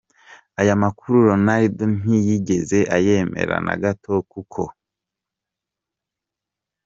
Aya 0.61 0.73
makuru 0.83 1.15
Ronaldo 1.29 1.83
ntiyigeze 1.97 2.79
ayemera 2.97 3.55
na 3.65 3.75
gato, 3.81 4.13
kuko. 4.31 4.63